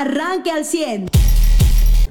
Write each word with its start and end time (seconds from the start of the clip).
arranque 0.00 0.50
al 0.50 0.64
100. 0.64 1.10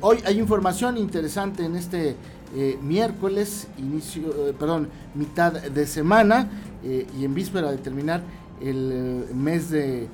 Hoy 0.01 0.19
hay 0.23 0.39
información 0.39 0.95
interesante 0.97 1.65
en 1.65 1.75
este 1.75 2.15
eh, 2.55 2.77
miércoles, 2.83 3.67
inicio, 3.79 4.47
eh, 4.47 4.53
perdón, 4.57 4.89
mitad 5.15 5.53
de 5.53 5.87
semana 5.87 6.49
eh, 6.83 7.07
y 7.19 7.25
en 7.25 7.33
víspera 7.33 7.71
de 7.71 7.77
terminar 7.77 8.21
el 8.61 9.25
mes 9.33 9.69
de 9.69 10.07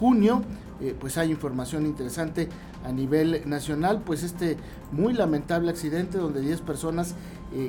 junio, 0.00 0.42
pues 0.98 1.16
hay 1.18 1.30
información 1.30 1.86
interesante 1.86 2.48
a 2.84 2.90
nivel 2.90 3.42
nacional, 3.44 4.02
pues 4.04 4.22
este 4.22 4.56
muy 4.90 5.12
lamentable 5.12 5.70
accidente 5.70 6.18
donde 6.18 6.40
10 6.40 6.62
personas 6.62 7.14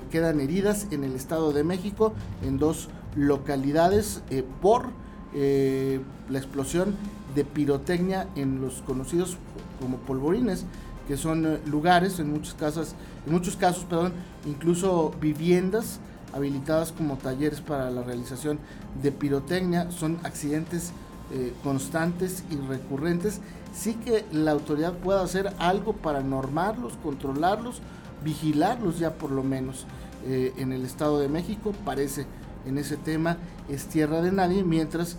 quedan 0.10 0.40
heridas 0.40 0.88
en 0.92 1.04
el 1.04 1.14
Estado 1.14 1.52
de 1.52 1.64
México, 1.64 2.14
en 2.44 2.58
dos 2.58 2.88
localidades, 3.16 4.24
por 4.62 4.88
la 5.34 6.40
explosión 6.40 6.96
de 7.36 7.46
pirotecnia 7.46 8.28
en 8.36 8.62
los 8.62 8.82
conocidos 8.82 9.38
como 9.80 9.98
polvorines 9.98 10.66
que 11.10 11.18
son 11.18 11.44
eh, 11.44 11.60
lugares, 11.66 12.20
en 12.20 12.32
muchos 12.32 12.54
casos, 12.54 12.94
en 13.26 13.34
muchos 13.34 13.56
casos, 13.56 13.84
perdón, 13.86 14.14
incluso 14.46 15.12
viviendas 15.20 16.00
habilitadas 16.34 16.92
como 16.92 17.18
talleres 17.18 17.62
para 17.62 17.90
la 17.90 18.04
realización 18.04 18.60
de 19.02 19.12
pirotecnia, 19.12 19.90
son 19.90 20.20
accidentes 20.24 20.92
eh, 21.32 21.52
constantes 21.64 22.44
y 22.52 22.58
recurrentes, 22.68 23.42
sí 23.74 23.96
que 23.96 24.24
la 24.32 24.52
autoridad 24.52 24.94
pueda 24.94 25.24
hacer 25.24 25.52
algo 25.58 25.94
para 25.94 26.22
normarlos, 26.22 26.94
controlarlos, 27.02 27.82
vigilarlos 28.24 29.00
ya 29.00 29.16
por 29.16 29.32
lo 29.32 29.44
menos. 29.44 29.88
Eh, 30.28 30.54
en 30.58 30.74
el 30.74 30.86
Estado 30.86 31.18
de 31.20 31.30
México 31.30 31.74
parece 31.86 32.28
en 32.66 32.78
ese 32.78 32.98
tema 32.98 33.38
es 33.68 33.88
tierra 33.88 34.22
de 34.22 34.32
nadie, 34.32 34.64
mientras 34.64 35.18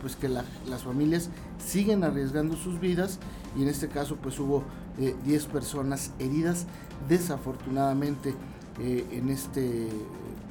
pues 0.00 0.14
que 0.14 0.28
las 0.28 0.82
familias 0.84 1.30
siguen 1.58 2.04
arriesgando 2.04 2.56
sus 2.56 2.78
vidas 2.78 3.18
y 3.56 3.62
en 3.62 3.68
este 3.68 3.88
caso 3.88 4.16
pues 4.16 4.38
hubo 4.38 4.62
10 5.24 5.46
personas 5.46 6.12
heridas. 6.18 6.66
Desafortunadamente 7.08 8.34
eh, 8.80 9.04
en 9.10 9.28
este 9.28 9.88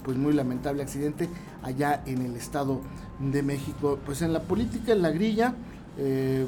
pues 0.03 0.17
muy 0.17 0.33
lamentable 0.33 0.83
accidente 0.83 1.29
allá 1.63 2.01
en 2.05 2.21
el 2.21 2.35
estado 2.35 2.81
de 3.19 3.41
México. 3.41 3.99
Pues 4.05 4.21
en 4.21 4.33
la 4.33 4.41
política 4.41 4.91
en 4.91 5.01
la 5.01 5.11
grilla 5.11 5.53
eh, 5.97 6.45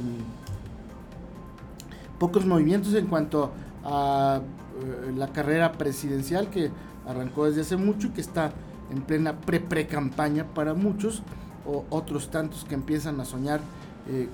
pocos 2.19 2.45
movimientos 2.45 2.93
en 2.95 3.07
cuanto 3.07 3.51
a 3.85 4.41
eh, 4.41 5.13
la 5.15 5.29
carrera 5.29 5.71
presidencial 5.73 6.49
que 6.49 6.69
arrancó 7.07 7.45
desde 7.45 7.61
hace 7.61 7.77
mucho 7.77 8.07
y 8.07 8.09
que 8.11 8.21
está 8.21 8.51
en 8.91 9.01
plena 9.01 9.39
pre-pre-campaña 9.39 10.45
para 10.53 10.73
muchos 10.73 11.23
o 11.65 11.85
otros 11.89 12.29
tantos 12.29 12.65
que 12.65 12.75
empiezan 12.75 13.19
a 13.19 13.25
soñar 13.25 13.61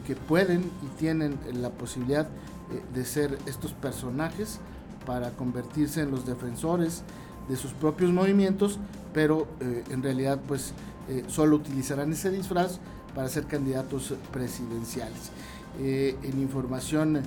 que 0.08 0.16
pueden 0.16 0.72
y 0.84 1.00
tienen 1.00 1.38
la 1.54 1.70
posibilidad 1.70 2.30
eh, 2.72 2.82
de 2.96 3.06
ser 3.06 3.38
estos 3.46 3.74
personajes 3.74 4.60
para 5.06 5.30
convertirse 5.32 6.02
en 6.02 6.10
los 6.10 6.26
defensores 6.26 7.04
de 7.48 7.58
sus 7.58 7.74
propios 7.74 8.12
movimientos, 8.12 8.80
pero 9.14 9.48
eh, 9.60 9.84
en 9.92 10.02
realidad 10.02 10.40
pues 10.48 10.74
eh, 11.08 11.24
solo 11.28 11.58
utilizarán 11.58 12.12
ese 12.12 12.32
disfraz 12.32 12.80
para 13.14 13.30
ser 13.30 13.46
candidatos 13.46 14.16
presidenciales. 14.34 15.32
en 15.78 16.42
información 16.42 17.22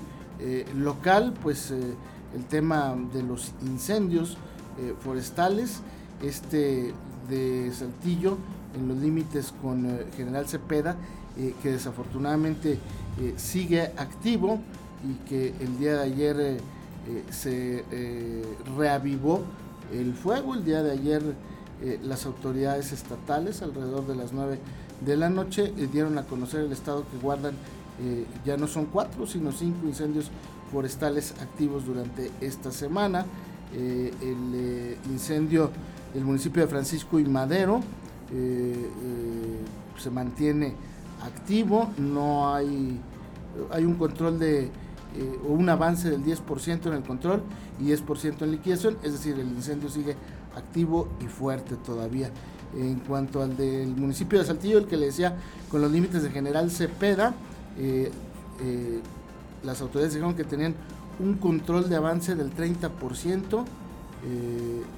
local, 0.77 1.35
pues 1.43 1.71
el 1.71 2.45
tema 2.49 2.95
de 3.12 3.23
los 3.23 3.53
incendios 3.62 4.37
forestales, 5.01 5.81
este 6.23 6.93
de 7.29 7.73
Saltillo, 7.73 8.37
en 8.75 8.89
los 8.89 8.99
límites 8.99 9.53
con 9.63 10.01
General 10.17 10.47
Cepeda, 10.47 10.97
que 11.63 11.71
desafortunadamente 11.71 12.79
sigue 13.37 13.83
activo, 13.97 14.61
y 15.05 15.29
que 15.29 15.55
el 15.61 15.79
día 15.79 15.95
de 15.95 16.03
ayer 16.03 16.41
eh, 16.41 16.57
eh, 17.09 17.25
se 17.31 17.85
eh, 17.91 18.45
reavivó 18.77 19.43
el 19.93 20.15
fuego. 20.15 20.55
El 20.55 20.65
día 20.65 20.83
de 20.83 20.93
ayer 20.93 21.23
las 22.03 22.27
autoridades 22.27 22.91
estatales, 22.91 23.62
alrededor 23.62 24.05
de 24.09 24.17
las 24.17 24.33
9 24.33 24.59
de 25.01 25.17
la 25.17 25.31
noche, 25.31 25.73
dieron 25.93 26.19
a 26.19 26.25
conocer 26.25 26.62
el 26.62 26.73
estado 26.73 27.05
que 27.09 27.19
guardan, 27.19 27.55
ya 28.45 28.57
no 28.57 28.67
son 28.67 28.87
cuatro, 28.87 29.28
sino 29.28 29.53
cinco 29.53 29.87
incendios 29.87 30.28
forestales 30.73 31.37
activos 31.41 31.87
durante 31.87 32.33
esta 32.41 32.73
semana. 32.73 33.27
el 33.73 34.97
incendio 35.09 35.71
del 36.12 36.25
municipio 36.25 36.62
de 36.62 36.69
Francisco 36.69 37.21
y 37.21 37.25
Madero 37.27 37.81
se 38.31 40.11
mantiene 40.11 40.75
activo, 41.22 41.91
no 41.99 42.55
hay, 42.55 43.00
hay 43.71 43.84
un 43.84 43.94
control 43.94 44.39
de 44.39 44.71
eh, 45.16 45.39
o 45.49 45.53
un 45.53 45.69
avance 45.71 46.11
del 46.11 46.22
10% 46.22 46.87
en 46.87 46.93
el 46.93 47.03
control 47.03 47.43
y 47.81 47.84
10% 47.84 48.43
en 48.43 48.50
liquidación, 48.50 48.99
es 49.03 49.12
decir, 49.12 49.39
el 49.39 49.49
incendio 49.49 49.89
sigue 49.89 50.15
activo 50.55 51.09
y 51.21 51.25
fuerte 51.27 51.77
todavía. 51.77 52.31
En 52.77 52.97
cuanto 53.00 53.43
al 53.43 53.56
del 53.56 53.97
municipio 53.97 54.39
de 54.39 54.45
Saltillo, 54.45 54.77
el 54.77 54.87
que 54.87 54.99
le 54.99 55.06
decía 55.06 55.34
con 55.71 55.81
los 55.81 55.91
límites 55.91 56.22
de 56.22 56.31
General 56.31 56.71
Cepeda, 56.71 57.34
eh, 57.78 58.12
eh, 58.60 59.00
las 59.65 59.81
autoridades 59.81 60.12
dijeron 60.12 60.34
que 60.34 60.45
tenían 60.45 60.75
un 61.19 61.34
control 61.34 61.89
de 61.89 61.97
avance 61.97 62.34
del 62.34 62.55
30%, 62.55 63.65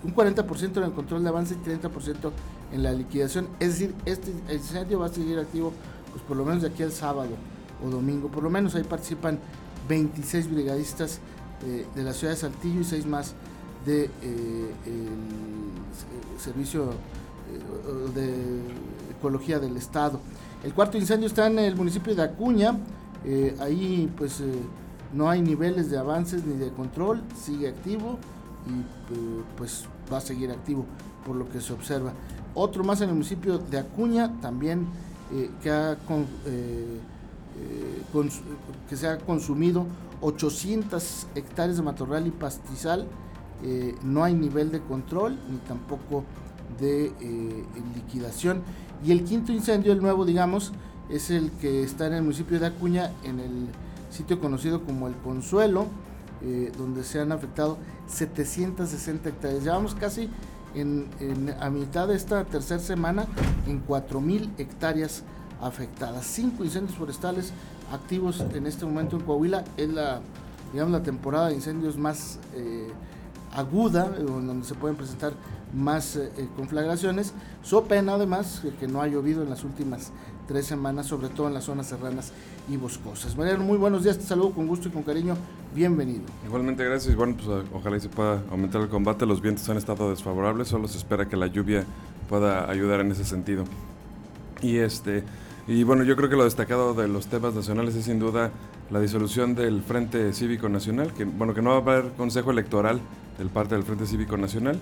un 0.03 0.15
40% 0.15 0.77
en 0.79 0.83
el 0.83 0.93
control 0.93 1.23
de 1.23 1.29
avance 1.29 1.55
y 1.55 1.69
30% 1.69 2.33
en 2.73 2.83
la 2.83 2.93
liquidación. 2.93 3.49
Es 3.59 3.79
decir, 3.79 3.95
este 4.05 4.33
incendio 4.53 5.01
va 5.01 5.07
a 5.07 5.09
seguir 5.09 5.39
activo 5.39 5.73
pues 6.11 6.23
por 6.25 6.37
lo 6.37 6.45
menos 6.45 6.63
de 6.63 6.69
aquí 6.69 6.83
al 6.83 6.93
sábado 6.93 7.31
o 7.85 7.89
domingo. 7.89 8.29
Por 8.29 8.43
lo 8.43 8.51
menos 8.51 8.75
ahí 8.75 8.85
participan 8.85 9.39
26 9.89 10.51
brigadistas 10.51 11.21
eh, 11.67 11.87
de 11.95 12.03
la 12.03 12.13
ciudad 12.13 12.33
de 12.33 12.41
Saltillo 12.41 12.81
y 12.81 12.85
6 12.85 13.07
más 13.07 13.35
de 13.85 14.05
eh, 14.05 14.71
servicio 16.39 16.91
eh, 16.91 18.11
de 18.15 19.15
ecología 19.17 19.59
del 19.59 19.77
estado. 19.77 20.21
El 20.63 20.75
cuarto 20.75 20.99
incendio 20.99 21.27
está 21.27 21.47
en 21.47 21.59
el 21.59 21.77
municipio 21.77 22.15
de 22.15 22.23
Acuña, 22.23 22.79
ahí 23.61 24.11
pues 24.17 24.43
no 25.15 25.29
hay 25.29 25.41
niveles 25.41 25.91
de 25.91 25.97
avances 25.97 26.45
ni 26.45 26.57
de 26.57 26.71
control, 26.71 27.23
sigue 27.35 27.69
activo 27.69 28.19
y 28.67 29.57
pues 29.57 29.85
va 30.13 30.19
a 30.19 30.21
seguir 30.21 30.51
activo 30.51 30.85
por 31.27 31.37
lo 31.37 31.49
que 31.49 31.61
se 31.61 31.73
observa. 31.73 32.13
Otro 32.55 32.85
más 32.85 33.01
en 33.01 33.09
el 33.09 33.15
municipio 33.15 33.59
de 33.59 33.79
Acuña, 33.79 34.41
también 34.41 34.87
que 35.63 35.71
ha 35.71 35.97
con, 36.07 36.27
eh, 36.47 37.01
que 38.89 38.97
se 38.97 39.07
ha 39.07 39.19
consumido 39.19 39.87
800 40.21 41.29
hectáreas 41.35 41.77
de 41.77 41.83
matorral 41.83 42.27
y 42.27 42.31
pastizal. 42.31 43.07
Eh, 43.63 43.95
no 44.03 44.25
hay 44.25 44.35
nivel 44.35 44.73
de 44.73 44.81
control 44.81 45.39
ni 45.51 45.59
tampoco 45.59 46.25
de 46.81 47.07
eh, 47.07 47.65
liquidación. 47.95 48.63
Y 49.05 49.13
el 49.13 49.25
quinto 49.25 49.53
incendio, 49.53 49.93
el 49.93 50.01
nuevo, 50.01 50.25
digamos, 50.25 50.73
es 51.09 51.31
el 51.31 51.51
que 51.53 51.83
está 51.83 52.07
en 52.07 52.15
el 52.15 52.23
municipio 52.23 52.59
de 52.59 52.67
Acuña, 52.67 53.13
en 53.25 53.41
el 53.41 53.69
sitio 54.11 54.41
conocido 54.41 54.85
como 54.85 55.09
El 55.09 55.15
Consuelo, 55.17 55.87
donde 56.79 57.05
se 57.05 57.21
han 57.21 57.33
afectado 57.33 57.77
760 58.07 59.29
hectáreas. 59.29 59.63
Llevamos 59.63 59.95
casi 59.95 60.31
a 61.61 61.71
mitad 61.71 62.09
de 62.09 62.15
esta 62.15 62.45
tercera 62.45 62.81
semana 62.81 63.27
en 63.67 63.85
4.000 63.87 64.51
hectáreas 64.59 65.25
afectadas. 65.61 66.27
Cinco 66.27 66.65
incendios 66.65 66.97
forestales 66.97 67.53
activos 67.93 68.45
en 68.55 68.67
este 68.67 68.85
momento 68.85 69.17
en 69.17 69.23
Coahuila. 69.23 69.65
Es 69.77 69.89
la, 69.89 70.21
digamos, 70.73 70.93
la 70.93 71.03
temporada 71.03 71.49
de 71.49 71.55
incendios 71.55 71.97
más 71.97 72.39
eh, 72.55 72.89
aguda, 73.53 74.09
donde 74.09 74.65
se 74.67 74.75
pueden 74.75 74.97
presentar 74.97 75.33
más 75.75 76.17
eh, 76.17 76.31
conflagraciones. 76.57 77.35
So 77.63 77.85
pena 77.85 78.15
además 78.15 78.63
que 78.79 78.89
no 78.89 79.03
ha 79.03 79.09
llovido 79.09 79.43
en 79.43 79.51
las 79.51 79.65
últimas 79.65 80.13
tres 80.47 80.67
semanas, 80.67 81.07
sobre 81.07 81.29
todo 81.29 81.47
en 81.47 81.55
las 81.55 81.65
zonas 81.65 81.87
serranas 81.87 82.33
y 82.69 82.77
boscosas. 82.77 83.37
Mariano, 83.37 83.63
muy 83.65 83.79
buenos 83.79 84.03
días, 84.03 84.19
te 84.19 84.25
saludo 84.25 84.51
con 84.51 84.67
gusto 84.67 84.89
y 84.89 84.91
con 84.91 85.03
cariño, 85.03 85.37
bienvenido. 85.75 86.25
Igualmente, 86.45 86.85
gracias. 86.85 87.15
Bueno, 87.15 87.37
pues 87.37 87.65
ojalá 87.73 87.97
y 87.97 88.01
se 88.01 88.09
pueda 88.09 88.43
aumentar 88.51 88.81
el 88.81 88.89
combate. 88.89 89.27
Los 89.27 89.41
vientos 89.41 89.69
han 89.69 89.77
estado 89.77 90.11
desfavorables, 90.11 90.69
solo 90.69 90.89
se 90.89 90.99
espera 90.99 91.29
que 91.29 91.37
la 91.37 91.47
lluvia 91.47 91.85
pueda 92.29 92.69
ayudar 92.69 93.01
en 93.01 93.13
ese 93.13 93.25
sentido. 93.25 93.65
Y 94.61 94.79
este, 94.79 95.25
y 95.69 95.85
bueno, 95.85 96.03
yo 96.03 96.17
creo 96.17 96.29
que 96.29 96.37
lo 96.37 96.45
destacado 96.45 96.95
de 96.95 97.07
los 97.07 97.29
temas 97.29 97.55
nacionales 97.55 97.95
es 97.95 98.05
sin 98.05 98.19
duda 98.19 98.51
la 98.91 99.01
disolución 99.01 99.55
del 99.55 99.83
Frente 99.83 100.33
Cívico 100.33 100.69
Nacional, 100.69 101.13
que 101.13 101.25
bueno, 101.25 101.55
que 101.55 101.63
no 101.63 101.71
va 101.71 101.77
a 101.77 101.97
haber 101.99 102.13
consejo 102.13 102.51
electoral 102.51 103.01
del 103.39 103.49
parte 103.49 103.75
del 103.75 103.85
Frente 103.85 104.07
Cívico 104.07 104.37
Nacional. 104.37 104.79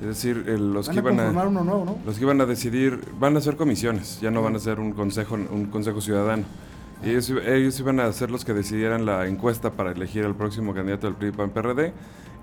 Es 0.00 0.06
decir, 0.06 0.36
los 0.48 0.88
que 0.88 0.96
iban 0.96 1.20
a, 1.20 1.30
los 1.30 2.16
que 2.16 2.24
iban 2.24 2.40
a 2.40 2.46
decidir 2.46 3.00
van 3.18 3.36
a 3.36 3.40
ser 3.40 3.56
comisiones, 3.56 4.18
ya 4.20 4.30
no 4.30 4.40
van 4.40 4.56
a 4.56 4.58
ser 4.58 4.80
un 4.80 4.92
consejo 4.92 5.34
un 5.34 5.66
consejo 5.66 6.00
ciudadano. 6.00 6.44
Y 7.04 7.10
ellos, 7.10 7.30
ellos, 7.46 7.80
iban 7.80 7.98
a 8.00 8.12
ser 8.12 8.30
los 8.30 8.44
que 8.44 8.52
decidieran 8.52 9.06
la 9.06 9.26
encuesta 9.26 9.70
para 9.72 9.92
elegir 9.92 10.24
al 10.24 10.34
próximo 10.34 10.74
candidato 10.74 11.06
del 11.06 11.16
PRI 11.16 11.32
PAN 11.32 11.50
PRD 11.50 11.92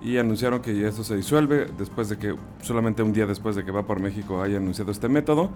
y 0.01 0.17
anunciaron 0.17 0.61
que 0.61 0.87
esto 0.87 1.03
se 1.03 1.15
disuelve 1.15 1.67
después 1.77 2.09
de 2.09 2.17
que, 2.17 2.35
solamente 2.61 3.01
un 3.01 3.13
día 3.13 3.25
después 3.25 3.55
de 3.55 3.65
que 3.65 3.71
va 3.71 3.83
por 3.83 3.99
México 3.99 4.41
haya 4.41 4.57
anunciado 4.57 4.91
este 4.91 5.09
método. 5.09 5.49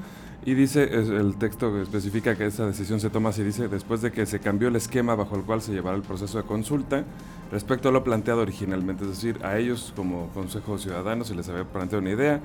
Y 0.46 0.56
dice, 0.56 0.84
el 0.84 1.36
texto 1.38 1.80
especifica 1.82 2.36
que 2.36 2.48
esa 2.48 2.66
decisión 2.66 3.00
se 3.00 3.10
toma 3.10 3.30
así, 3.30 3.44
dice, 3.44 3.68
después 3.68 4.02
de 4.02 4.12
que 4.12 4.26
se 4.26 4.40
cambió 4.40 4.70
el 4.70 4.76
esquema 4.76 5.14
bajo 5.16 5.36
el 5.36 5.44
cual 5.44 5.62
se 5.62 5.72
llevará 5.74 5.96
el 5.96 6.04
proceso 6.04 6.40
de 6.40 6.44
consulta 6.46 7.04
respecto 7.52 7.90
a 7.90 7.92
lo 7.92 8.04
planteado 8.04 8.42
originalmente. 8.42 9.04
Es 9.04 9.12
decir, 9.12 9.40
a 9.46 9.58
ellos 9.58 9.94
como 9.96 10.30
Consejo 10.30 10.78
Ciudadano 10.80 11.24
se 11.24 11.36
les 11.36 11.48
había 11.50 11.66
planteado 11.66 12.02
una 12.02 12.12
idea 12.12 12.42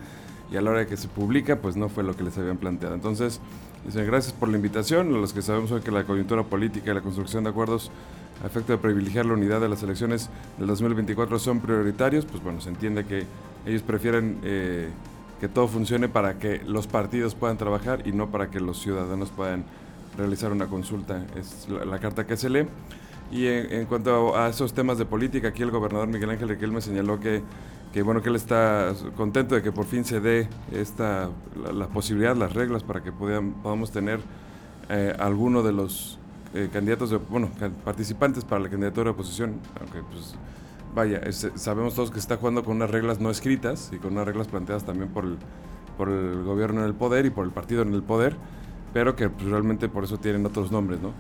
y 0.51 0.57
a 0.57 0.61
la 0.61 0.71
hora 0.71 0.81
de 0.81 0.87
que 0.87 0.97
se 0.97 1.09
publica, 1.09 1.57
pues 1.57 1.77
no 1.77 1.89
fue 1.89 2.05
lo 2.05 2.15
que 2.15 2.23
les 2.23 2.37
habían 2.39 2.59
planteado. 2.59 2.95
Entonces, 2.95 3.41
dicen, 3.85 4.07
gracias 4.07 4.33
por 4.33 4.49
la 4.49 4.57
invitación, 4.57 5.13
los 5.13 5.33
que 5.33 5.43
sabemos 5.43 5.73
hoy 5.73 5.81
que 5.81 5.91
la 5.91 6.05
coyuntura 6.05 6.45
política 6.45 6.91
y 6.91 6.95
la 6.95 7.01
construcción 7.01 7.45
de 7.45 7.51
acuerdos 7.51 7.91
a 8.43 8.47
efecto 8.47 8.73
de 8.73 8.79
privilegiar 8.79 9.27
la 9.27 9.35
unidad 9.35 9.61
de 9.61 9.69
las 9.69 9.83
elecciones 9.83 10.29
del 10.59 10.67
2024 10.67 11.39
son 11.39 11.61
prioritarios, 11.61 12.27
pues 12.27 12.43
bueno, 12.43 12.61
se 12.61 12.69
entiende 12.69 13.05
que 13.05 13.25
ellos 13.65 13.83
prefieren 13.83 14.39
eh, 14.45 14.89
que 15.41 15.49
todo 15.49 15.69
funcione 15.69 16.09
para 16.09 16.39
que 16.39 16.63
los 16.65 16.87
partidos 16.87 17.35
puedan 17.35 17.57
trabajar 17.59 18.07
y 18.07 18.13
no 18.13 18.31
para 18.31 18.51
que 18.51 18.61
los 18.61 18.81
ciudadanos 18.81 19.31
puedan 19.31 19.65
realizar 20.17 20.53
una 20.53 20.67
consulta. 20.67 21.25
Es 21.37 21.69
la, 21.69 21.99
carta 21.99 22.27
que 22.27 22.37
se 22.37 22.49
lee. 22.49 22.67
Y 23.31 23.47
en, 23.47 23.87
cuanto 23.87 24.37
a, 24.37 24.49
esos 24.49 24.73
temas 24.73 24.99
de 24.99 25.05
política, 25.05 25.49
aquí 25.49 25.63
el 25.63 25.71
gobernador 25.71 26.09
Miguel 26.09 26.31
Ángel 26.31 26.49
Riquel 26.49 26.73
me 26.73 26.81
señaló 26.81 27.19
que, 27.19 27.43
que, 27.93 28.03
bueno, 28.03 28.23
que 28.23 28.29
él 28.29 28.37
está 28.37 28.95
contento 29.17 29.55
de 29.55 29.63
que 29.63 29.73
por 29.73 29.85
fin 29.85 30.05
se 30.05 30.21
dé 30.21 30.49
esta, 30.73 31.29
la, 31.73 31.89
posibilidad, 31.89 32.37
las 32.37 32.53
reglas 32.53 32.83
para 32.83 33.03
que 33.03 33.13
podamos 33.13 33.91
tener 33.91 34.21
eh, 34.89 35.15
alguno 35.19 35.63
de 35.63 35.73
los 35.73 36.19
eh, 36.57 36.71
candidatos, 36.73 37.11
de, 37.11 37.17
bueno, 37.19 37.51
participantes 37.85 38.45
para 38.45 38.63
la 38.63 38.69
candidatura 38.71 39.05
de 39.05 39.11
oposición, 39.11 39.61
aunque 39.81 40.01
pues 40.11 40.35
vaya, 40.95 41.21
sabemos 41.57 41.95
todos 41.95 42.11
que 42.11 42.15
se 42.15 42.21
está 42.21 42.39
jugando 42.39 42.65
con 42.65 42.77
unas 42.77 42.91
reglas 42.91 43.21
no 43.21 43.31
escritas 43.31 43.91
y 43.93 43.99
con 43.99 44.13
unas 44.13 44.27
reglas 44.27 44.49
planteadas 44.49 44.85
también 44.85 45.11
por 45.11 45.25
el, 45.25 45.37
por 45.99 46.09
el 46.09 46.43
gobierno 46.43 46.81
en 46.81 46.87
el 46.87 46.95
poder 46.95 47.27
y 47.27 47.31
por 47.31 47.45
el 47.45 47.53
partido 47.53 47.83
en 47.83 47.93
el 47.93 48.03
poder, 48.03 48.35
pero 48.95 49.15
que 49.15 49.29
pues, 49.29 49.47
realmente 49.47 49.89
por 49.91 50.05
eso 50.05 50.19
tienen 50.19 50.47
otros 50.47 50.73
nombres, 50.73 51.01
¿no? 51.01 51.13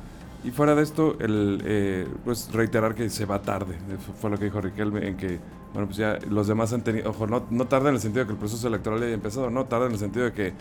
Y 0.45 0.51
fuera 0.51 0.75
de 0.75 0.83
esto, 0.83 1.17
el, 1.19 1.61
eh, 1.65 2.07
pues 2.25 2.53
reiterar 2.53 2.95
que 2.95 3.11
se 3.11 3.27
va 3.27 3.43
tarde, 3.43 3.77
fue 4.21 4.31
lo 4.31 4.39
que 4.39 4.45
dijo 4.45 4.61
Riquelme, 4.61 5.09
en 5.09 5.17
que, 5.17 5.41
bueno, 5.73 5.89
pues 5.89 5.99
ya 5.99 6.19
los 6.31 6.47
demás 6.47 6.73
han 6.73 6.83
tenido, 6.83 7.11
ojo, 7.11 7.27
no, 7.27 7.45
no 7.51 7.67
tarda 7.67 7.89
en 7.89 7.97
el 7.97 8.01
sentido 8.01 8.25
de 8.25 8.27
que 8.29 8.33
el 8.33 8.39
proceso 8.39 8.69
electoral 8.69 9.03
haya 9.03 9.13
empezado, 9.13 9.51
no, 9.51 9.65
tarda 9.67 9.87
en 9.87 9.93
el 9.93 9.99
sentido 9.99 10.25
de 10.27 10.33
que 10.33 10.53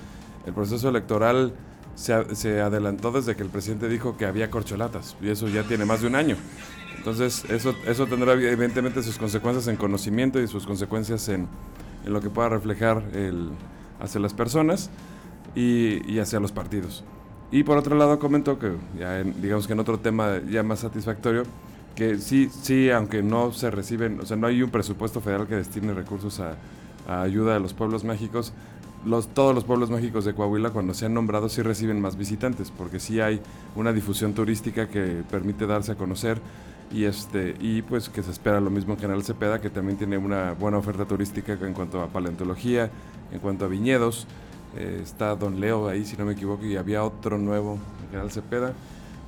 el 0.45 0.54
proceso 0.54 0.89
electoral 0.89 1.54
se, 1.95 2.62
adelantó 2.62 3.12
desde 3.12 3.36
que 3.36 3.44
el 3.44 3.50
presidente 3.50 3.88
dijo 3.88 4.18
que 4.18 4.25
había 4.25 4.50
corcholatas 4.50 5.15
y 5.21 5.30
eso 5.30 5.47
ya 5.47 5.63
tiene 5.63 5.86
más 5.86 6.01
de 6.01 6.07
un 6.07 6.15
año. 6.15 6.36
Entonces, 6.97 7.45
eso, 7.50 7.75
eso 7.86 8.07
tendrá 8.07 8.33
evidentemente 8.33 9.03
sus 9.03 9.18
consecuencias 9.18 9.68
en 9.68 9.75
conocimiento 9.75 10.39
y 10.39 10.47
sus 10.47 10.65
consecuencias 10.65 11.30
en, 11.30 11.47
en 12.06 12.13
lo 12.13 12.21
que 12.21 12.30
pueda 12.30 12.50
reflejar 12.50 13.03
el, 13.13 13.50
hacia 14.00 14.19
las 14.19 14.33
personas 14.33 14.89
y, 15.56 16.19
hacia 16.19 16.39
los 16.39 16.51
partidos. 16.51 17.03
Y 17.51 17.63
por 17.63 17.77
otro 17.77 17.95
lado, 17.95 18.19
comento 18.19 18.59
que, 18.59 18.71
digamos 19.41 19.68
que 19.68 19.74
en 19.74 19.80
otro 19.80 20.00
tema 20.00 20.41
ya 20.50 20.63
más 20.63 20.80
satisfactorio, 20.80 21.44
que 21.95 22.18
sí, 22.18 22.50
sí, 22.62 22.89
aunque 22.89 23.24
no 23.24 23.53
se 23.53 23.71
reciben, 23.71 24.19
o 24.19 24.25
sea, 24.25 24.36
no 24.36 24.48
hay 24.48 24.62
un 24.62 24.69
presupuesto 24.69 25.21
federal 25.21 25.48
que 25.48 25.56
destine 25.56 25.94
recursos 25.94 26.39
a, 26.39 26.57
a 27.07 27.21
ayuda 27.21 27.56
a 27.56 27.59
los 27.59 27.74
pueblos 27.74 28.03
mágicos, 28.03 28.51
todos 29.33 29.53
los 29.53 29.63
pueblos 29.63 29.89
mágicos 29.89 30.25
de 30.25 30.33
Coahuila 30.33 30.71
cuando 30.71 30.93
se 30.93 31.05
han 31.05 31.13
nombrado 31.13 31.49
sí 31.49 31.61
reciben 31.61 32.01
más 32.01 32.17
visitantes, 32.17 32.71
porque 32.71 32.99
sí 32.99 33.19
hay 33.19 33.39
una 33.75 33.93
difusión 33.93 34.33
turística 34.33 34.87
que 34.87 35.23
permite 35.29 35.67
darse 35.67 35.91
a 35.91 35.95
conocer 35.95 36.39
y 36.91 37.05
este 37.05 37.55
y 37.59 37.81
pues 37.81 38.09
que 38.09 38.23
se 38.23 38.31
espera 38.31 38.59
lo 38.59 38.69
mismo 38.69 38.93
en 38.93 38.99
General 38.99 39.23
Cepeda, 39.23 39.59
que 39.59 39.69
también 39.69 39.97
tiene 39.97 40.17
una 40.17 40.53
buena 40.53 40.77
oferta 40.77 41.05
turística 41.05 41.53
en 41.53 41.73
cuanto 41.73 42.01
a 42.01 42.07
paleontología, 42.07 42.89
en 43.31 43.39
cuanto 43.39 43.65
a 43.65 43.67
viñedos. 43.67 44.27
Eh, 44.77 45.01
está 45.03 45.35
Don 45.35 45.59
Leo 45.59 45.87
ahí, 45.87 46.05
si 46.05 46.17
no 46.17 46.25
me 46.25 46.33
equivoco, 46.33 46.65
y 46.65 46.75
había 46.75 47.03
otro 47.03 47.37
nuevo 47.37 47.79
en 48.01 48.09
General 48.09 48.31
Cepeda. 48.31 48.73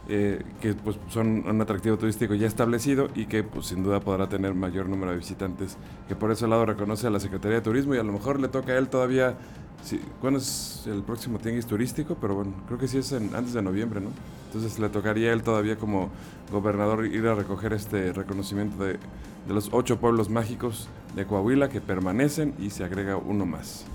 Eh, 0.09 0.41
que 0.61 0.73
pues 0.73 0.97
son 1.09 1.43
un 1.45 1.59
atractivo 1.59 1.97
turístico 1.97 2.33
ya 2.33 2.47
establecido 2.47 3.09
y 3.13 3.25
que 3.25 3.43
pues 3.43 3.65
sin 3.65 3.83
duda 3.83 3.99
podrá 3.99 4.29
tener 4.29 4.53
mayor 4.53 4.87
número 4.87 5.11
de 5.11 5.17
visitantes, 5.17 5.75
que 6.07 6.15
por 6.15 6.31
ese 6.31 6.47
lado 6.47 6.65
reconoce 6.65 7.07
a 7.07 7.09
la 7.09 7.19
Secretaría 7.19 7.57
de 7.57 7.61
Turismo 7.61 7.93
y 7.93 7.97
a 7.97 8.03
lo 8.03 8.13
mejor 8.13 8.39
le 8.39 8.47
toca 8.47 8.71
a 8.71 8.77
él 8.77 8.87
todavía 8.87 9.35
Sí, 9.83 10.01
¿cuándo 10.19 10.39
es 10.39 10.83
el 10.85 11.01
próximo 11.03 11.39
tianguis 11.39 11.65
turístico? 11.65 12.17
Pero 12.19 12.35
bueno, 12.35 12.53
creo 12.67 12.77
que 12.77 12.87
sí 12.87 12.97
es 12.97 13.11
antes 13.13 13.53
de 13.53 13.61
noviembre, 13.61 14.01
¿no? 14.01 14.09
Entonces 14.47 14.79
le 14.79 14.89
tocaría 14.89 15.29
a 15.29 15.33
él 15.33 15.43
todavía 15.43 15.77
como 15.77 16.09
gobernador 16.51 17.05
ir 17.05 17.27
a 17.27 17.35
recoger 17.35 17.73
este 17.73 18.11
reconocimiento 18.13 18.83
de, 18.83 18.97
los 19.47 19.69
ocho 19.71 19.97
pueblos 19.97 20.29
mágicos 20.29 20.89
de 21.15 21.25
Coahuila 21.25 21.69
que 21.69 21.79
permanecen 21.79 22.53
y 22.59 22.69
se 22.69 22.83
agrega 22.83 23.15
uno 23.15 23.45
más. 23.45 23.85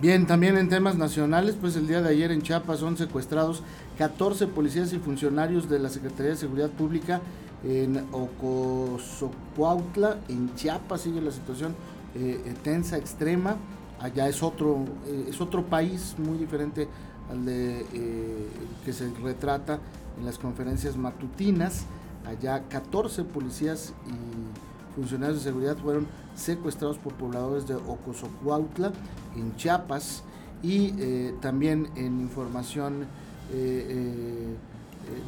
Bien, 0.00 0.26
también 0.26 0.56
en 0.56 0.70
temas 0.70 0.96
nacionales, 0.96 1.54
pues 1.60 1.76
el 1.76 1.86
día 1.86 2.00
de 2.00 2.08
ayer 2.08 2.32
en 2.32 2.40
Chiapas 2.40 2.80
son 2.80 2.96
secuestrados 2.96 3.62
14 3.98 4.46
policías 4.46 4.94
y 4.94 4.98
funcionarios 4.98 5.68
de 5.68 5.78
la 5.78 5.90
Secretaría 5.90 6.32
de 6.32 6.38
Seguridad 6.38 6.70
Pública 6.70 7.20
en 7.64 8.06
Ocosocuautla, 8.10 10.16
en 10.28 10.54
Chiapas 10.54 11.02
sigue 11.02 11.20
la 11.20 11.30
situación 11.30 11.74
eh, 12.14 12.54
tensa, 12.64 12.96
extrema 12.96 13.56
allá 14.02 14.28
es 14.28 14.42
otro, 14.42 14.84
eh, 15.06 15.26
es 15.28 15.40
otro 15.40 15.64
país 15.64 16.16
muy 16.18 16.36
diferente 16.36 16.88
al 17.30 17.44
de 17.44 17.86
eh, 17.92 18.48
que 18.84 18.92
se 18.92 19.10
retrata 19.22 19.78
en 20.18 20.26
las 20.26 20.38
conferencias 20.38 20.96
matutinas. 20.96 21.84
Allá 22.26 22.64
14 22.68 23.24
policías 23.24 23.94
y 24.06 24.94
funcionarios 24.96 25.38
de 25.38 25.44
seguridad 25.44 25.76
fueron 25.76 26.06
secuestrados 26.34 26.98
por 26.98 27.14
pobladores 27.14 27.66
de 27.66 27.74
Ocosocuautla, 27.74 28.92
en 29.36 29.56
Chiapas, 29.56 30.22
y 30.62 30.94
eh, 30.98 31.34
también 31.40 31.88
en 31.96 32.20
información 32.20 33.06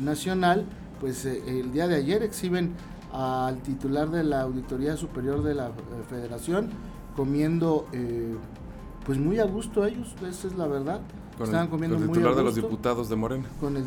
nacional, 0.00 0.64
pues 0.98 1.26
el 1.26 1.72
día 1.72 1.86
de 1.88 1.96
ayer 1.96 2.22
exhiben 2.22 2.72
al 3.12 3.60
titular 3.60 4.08
de 4.10 4.24
la 4.24 4.40
Auditoría 4.42 4.96
Superior 4.96 5.42
de 5.42 5.54
la 5.54 5.72
Federación 6.08 6.70
comiendo 7.14 7.86
pues 9.04 9.18
muy 9.18 9.38
a 9.38 9.44
gusto 9.44 9.84
ellos, 9.84 10.14
esa 10.26 10.48
es 10.48 10.56
la 10.56 10.66
verdad. 10.66 11.00
Con 11.36 11.46
Estaban 11.46 11.68
comiendo 11.68 11.96
el, 11.96 12.06
titular 12.06 12.34
de 12.34 12.42
los 12.42 12.54
diputados 12.54 13.08
de 13.08 13.16
Morena. 13.16 13.44
Con 13.60 13.76
el, 13.76 13.84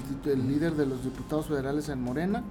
líder 0.47 0.75
de 0.75 0.85
los 0.85 1.03
diputados 1.03 1.47
federales 1.47 1.89
en 1.89 2.01
Morena. 2.01 2.43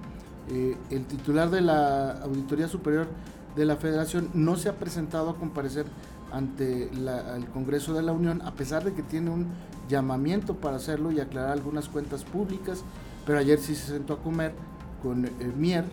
Eh, 0.49 0.75
el 0.89 1.05
titular 1.05 1.49
de 1.49 1.61
la 1.61 2.11
Auditoría 2.23 2.67
Superior 2.67 3.07
de 3.55 3.65
la 3.65 3.75
Federación 3.75 4.29
no 4.33 4.55
se 4.55 4.69
ha 4.69 4.75
presentado 4.75 5.29
a 5.29 5.35
comparecer 5.35 5.85
ante 6.31 6.89
el 6.89 7.45
Congreso 7.53 7.93
de 7.93 8.01
la 8.01 8.11
Unión, 8.11 8.41
a 8.41 8.53
pesar 8.53 8.83
de 8.83 8.93
que 8.93 9.01
tiene 9.01 9.29
un 9.29 9.47
llamamiento 9.87 10.55
para 10.55 10.77
hacerlo 10.77 11.11
y 11.11 11.19
aclarar 11.19 11.51
algunas 11.51 11.87
cuentas 11.87 12.23
públicas, 12.23 12.83
pero 13.25 13.39
ayer 13.39 13.59
sí 13.59 13.75
se 13.75 13.87
sentó 13.87 14.13
a 14.13 14.19
comer 14.19 14.53
con 15.01 15.25
eh, 15.25 15.31
Mier 15.55 15.85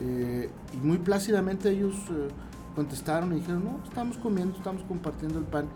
eh, 0.00 0.50
y 0.72 0.76
muy 0.86 0.98
plácidamente 0.98 1.70
ellos 1.70 1.94
contestaron 2.74 3.32
y 3.32 3.36
dijeron, 3.36 3.64
no, 3.64 3.80
estamos 3.86 4.16
comiendo, 4.18 4.56
estamos 4.56 4.82
compartiendo 4.84 5.38
el 5.38 5.44
pan 5.44 5.66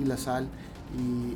y 0.00 0.04
la 0.04 0.16
sal. 0.16 0.48
Y, 0.96 1.34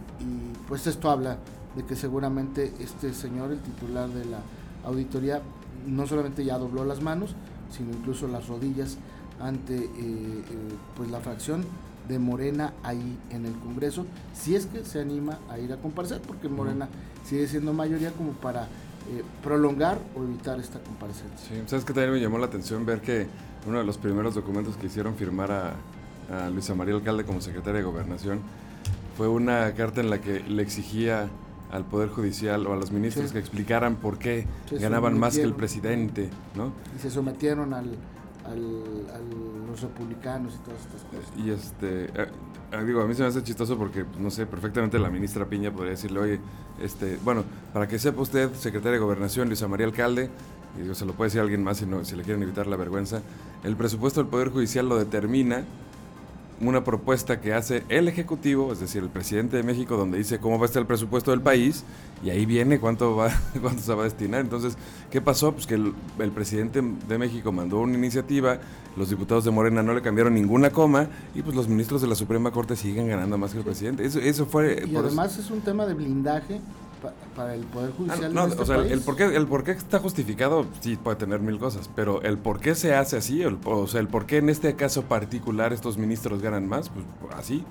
pues 0.69 0.87
esto 0.87 1.11
habla 1.11 1.39
de 1.77 1.85
que 1.85 1.97
seguramente 1.97 2.73
este 2.81 3.13
señor, 3.13 3.53
el 3.53 3.61
titular 3.61 4.09
de 4.09 4.25
la 4.25 4.39
auditoría, 4.85 5.43
no 5.87 6.07
solamente 6.07 6.45
ya 6.45 6.59
dobló 6.59 6.85
las 6.85 7.03
manos, 7.03 7.35
sino 7.71 7.91
incluso 7.91 8.29
las 8.29 8.49
rodillas 8.49 8.99
ante 9.41 9.77
eh, 9.77 9.89
eh, 9.97 10.43
pues 10.97 11.11
la 11.11 11.21
fracción 11.21 11.65
de 12.09 12.19
Morena 12.19 12.73
ahí 12.83 13.19
en 13.31 13.47
el 13.47 13.53
Congreso, 13.55 14.07
si 14.35 14.55
es 14.55 14.67
que 14.67 14.85
se 14.85 15.01
anima 15.01 15.39
a 15.51 15.59
ir 15.59 15.73
a 15.73 15.77
comparecer, 15.77 16.21
porque 16.21 16.49
Morena 16.49 16.89
sigue 17.25 17.47
siendo 17.47 17.73
mayoría 17.73 18.11
como 18.13 18.33
para 18.33 18.65
eh, 18.65 19.23
prolongar 19.43 19.99
o 20.17 20.23
evitar 20.23 20.59
esta 20.61 20.79
comparecencia. 20.81 21.49
Sí, 21.49 21.63
sabes 21.67 21.85
que 21.85 21.93
también 21.93 22.13
me 22.13 22.21
llamó 22.21 22.39
la 22.39 22.47
atención 22.47 22.85
ver 22.85 23.01
que 23.01 23.27
uno 23.67 23.79
de 23.79 23.85
los 23.85 23.99
primeros 23.99 24.35
documentos 24.35 24.77
que 24.77 24.87
hicieron 24.87 25.15
firmar 25.15 25.51
a, 25.53 25.75
a 26.33 26.51
Luisa 26.51 26.75
María 26.75 26.95
Alcalde 26.95 27.25
como 27.25 27.41
secretaria 27.41 27.79
de 27.81 27.85
Gobernación, 27.85 28.41
fue 29.17 29.29
una 29.29 29.73
carta 29.75 30.01
en 30.01 30.11
la 30.11 30.21
que 30.21 30.41
le 30.41 30.63
exigía 30.63 31.29
al 31.71 31.85
Poder 31.85 32.11
Judicial 32.11 32.67
o 32.67 32.73
a 32.73 32.77
los 32.77 32.93
ministros 32.93 33.33
que 33.33 33.39
explicaran 33.39 33.97
por 33.97 34.19
qué 34.19 34.47
ganaban 34.71 35.19
más 35.19 35.37
que 35.37 35.43
el 35.43 35.55
presidente, 35.55 36.29
¿no? 36.55 36.73
Y 36.97 37.01
se 37.01 37.11
sometieron 37.11 37.73
al, 37.73 37.97
a 38.45 38.55
los 38.55 39.81
republicanos 39.81 40.55
y 40.55 40.59
todas 40.65 40.81
estas 40.81 41.03
cosas. 41.03 41.33
Y 41.37 41.51
este, 41.51 42.05
eh, 42.05 42.29
eh, 42.73 42.85
digo, 42.85 43.01
a 43.01 43.07
mí 43.07 43.15
se 43.15 43.23
me 43.23 43.29
hace 43.29 43.43
chistoso 43.43 43.79
porque, 43.79 44.05
no 44.19 44.31
sé, 44.31 44.47
perfectamente 44.47 44.99
la 44.99 45.11
ministra 45.11 45.47
Piña 45.47 45.73
podría 45.73 45.93
decirle, 45.93 46.21
oye, 46.21 46.41
este, 46.81 47.19
bueno, 47.25 47.45
para 47.73 47.89
que 47.89 47.99
sepa 47.99 48.21
usted, 48.21 48.53
secretaria 48.55 48.93
de 48.93 48.99
Gobernación, 48.99 49.49
Luisa 49.49 49.69
María 49.69 49.87
Alcalde, 49.87 50.31
y 50.79 50.83
digo, 50.83 50.95
se 50.95 51.05
lo 51.07 51.13
puede 51.13 51.29
decir 51.29 51.41
a 51.41 51.45
alguien 51.45 51.63
más 51.63 51.79
si, 51.79 51.87
no, 51.87 52.05
si 52.05 52.17
le 52.17 52.23
quieren 52.23 52.43
evitar 52.43 52.67
la 52.67 52.77
vergüenza, 52.77 53.23
el 53.65 53.77
presupuesto 53.77 54.21
del 54.21 54.29
Poder 54.29 54.51
Judicial 54.51 54.89
lo 54.89 54.97
determina 54.97 55.65
una 56.69 56.85
propuesta 56.85 57.41
que 57.41 57.53
hace 57.53 57.83
el 57.89 58.09
Ejecutivo, 58.09 58.73
es 58.73 58.81
decir, 58.81 59.03
el 59.03 59.09
presidente 59.09 59.57
de 59.57 59.63
México, 59.63 59.97
donde 59.97 60.19
dice 60.19 60.39
cómo 60.39 60.59
va 60.59 60.65
a 60.65 60.67
estar 60.67 60.81
el 60.81 60.87
presupuesto 60.87 61.31
del 61.31 61.41
país, 61.41 61.85
y 62.25 62.31
ahí 62.31 62.47
viene 62.47 62.79
cuánto, 62.79 63.17
va, 63.17 63.31
cuánto 63.61 63.83
se 63.83 63.95
va 63.95 64.03
a 64.03 64.05
destinar. 64.05 64.41
Entonces, 64.41 64.77
¿qué 65.11 65.21
pasó? 65.21 65.53
Pues 65.53 65.67
que 65.67 65.75
el, 65.75 65.95
presidente 66.33 66.83
de 67.09 67.19
México 67.19 67.53
mandó 67.53 67.81
una 67.81 67.95
iniciativa, 67.95 68.59
los 68.97 69.11
diputados 69.11 69.45
de 69.45 69.51
Morena 69.51 69.83
no 69.83 69.95
le 69.95 70.03
cambiaron 70.03 70.35
ninguna 70.35 70.71
coma, 70.71 71.09
y 71.35 71.43
pues 71.43 71.57
los 71.57 71.69
ministros 71.69 72.01
de 72.01 72.09
la 72.09 72.15
Suprema 72.15 72.51
Corte 72.51 72.77
siguen 72.77 73.09
ganando 73.09 73.37
más 73.39 73.53
que 73.53 73.59
el 73.59 73.65
presidente. 73.65 74.05
Eso, 74.05 74.21
eso 74.21 74.47
fue... 74.47 74.85
Y 74.87 74.97
además 74.97 75.39
es 75.39 75.51
un 75.51 75.61
tema 75.61 75.87
de 75.87 75.95
blindaje 75.95 76.61
para 77.37 77.55
el 77.55 77.65
Poder 77.65 77.91
ah, 77.91 77.97
Judicial. 77.97 78.35
no, 78.35 78.47
este 78.47 78.63
o 78.63 78.67
sea, 78.67 78.77
el 78.77 79.01
por, 79.01 79.17
qué, 79.17 79.25
el 79.25 79.47
por 79.47 79.65
qué 79.65 79.73
está 79.73 79.99
justificado, 79.99 80.67
sí, 80.81 80.97
puede 80.97 81.17
tener 81.17 81.41
mil 81.41 81.59
cosas, 81.59 81.91
pero 81.95 82.23
el 82.23 82.39
por 82.39 82.61
qué 82.61 82.75
se 82.75 82.95
hace 82.95 83.17
así, 83.17 83.45
o 83.45 83.87
sea, 83.87 84.01
el 84.01 84.09
por 84.09 84.27
qué 84.27 84.39
en 84.39 84.49
este 84.49 84.75
caso 84.77 85.03
particular 85.03 85.73
estos 85.73 85.99
ministros 85.99 86.43
ganan 86.43 86.69
más, 86.69 86.91
pues 86.91 87.05
así, 87.37 87.65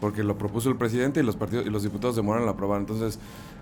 porque 0.00 0.24
lo 0.24 0.38
propuso 0.38 0.70
el 0.70 0.76
presidente 0.76 1.20
y 1.20 1.22
los 1.22 1.36
partidos 1.36 1.66
y 1.66 1.70
los 1.70 1.82
diputados 1.82 2.16
de 2.16 2.22
Morena 2.22 2.46
lo 2.46 2.52
aprobaron. 2.52 2.82
Entonces, 2.82 3.18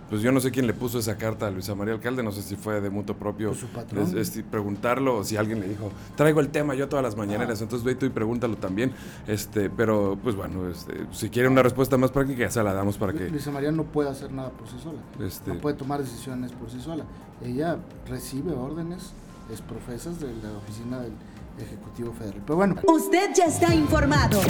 pues 0.08 0.22
yo 0.22 0.32
no 0.32 0.40
sé 0.40 0.50
quién 0.50 0.66
le 0.66 0.72
puso 0.72 0.98
esa 0.98 1.16
carta 1.16 1.46
a 1.46 1.50
Luisa 1.50 1.74
María 1.74 1.94
Alcalde, 1.94 2.22
no 2.22 2.32
sé 2.32 2.42
si 2.42 2.56
fue 2.56 2.80
de 2.80 2.90
mutuo 2.90 3.16
propio. 3.16 3.48
Pues 3.48 3.60
su 3.60 3.66
patrón. 3.66 4.12
preguntarlo 4.50 5.18
o 5.18 5.24
si 5.24 5.36
alguien 5.36 5.60
le 5.60 5.68
dijo, 5.68 5.90
traigo 6.16 6.40
el 6.40 6.48
tema 6.48 6.74
yo 6.74 6.88
todas 6.88 7.02
las 7.02 7.16
mañaneras, 7.16 7.60
ah. 7.60 7.64
entonces 7.64 7.84
ve 7.84 7.94
tú 7.94 8.06
y 8.06 8.10
pregúntalo 8.10 8.56
también. 8.56 8.92
Este, 9.26 9.68
pero 9.70 10.18
pues 10.22 10.34
bueno, 10.34 10.68
este, 10.68 11.06
si 11.12 11.28
quiere 11.28 11.48
una 11.48 11.62
respuesta 11.62 11.96
más 11.96 12.10
práctica, 12.10 12.40
ya 12.40 12.50
se 12.50 12.62
la 12.62 12.72
damos 12.72 12.96
para 12.96 13.12
que. 13.12 13.28
Luisa 13.28 13.50
María 13.50 13.70
no 13.70 13.84
puede 13.84 14.08
hacer 14.08 14.32
nada 14.32 14.50
por 14.50 14.68
sí 14.68 14.76
sola. 14.82 14.98
Este... 15.26 15.52
No 15.52 15.60
puede 15.60 15.76
tomar 15.76 16.00
decisiones 16.00 16.52
por 16.52 16.70
sí 16.70 16.80
sola. 16.80 17.04
Ella 17.44 17.76
recibe 18.08 18.52
órdenes, 18.52 19.12
es 19.52 19.60
profesas 19.60 20.20
de 20.20 20.26
la 20.26 20.56
oficina 20.56 21.00
del 21.00 21.12
Ejecutivo 21.58 22.12
Federal. 22.12 22.42
Pero 22.46 22.56
bueno. 22.56 22.76
Usted 22.86 23.30
ya 23.36 23.44
está 23.44 23.74
informado. 23.74 24.40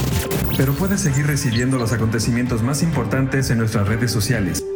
Pero 0.56 0.72
puede 0.74 0.98
seguir 0.98 1.26
recibiendo 1.26 1.78
los 1.78 1.92
acontecimientos 1.92 2.62
más 2.62 2.82
importantes 2.82 3.50
en 3.50 3.58
nuestras 3.58 3.88
redes 3.88 4.10
sociales. 4.10 4.62